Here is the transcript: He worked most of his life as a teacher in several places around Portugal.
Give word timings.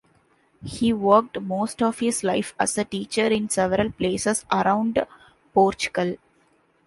He 0.65 0.91
worked 0.93 1.39
most 1.39 1.79
of 1.83 1.99
his 1.99 2.23
life 2.23 2.55
as 2.59 2.75
a 2.75 2.85
teacher 2.85 3.27
in 3.27 3.49
several 3.49 3.91
places 3.91 4.45
around 4.51 5.05
Portugal. 5.53 6.15